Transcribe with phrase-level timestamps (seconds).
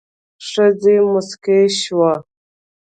[0.47, 2.13] ښځې موسکې شوې.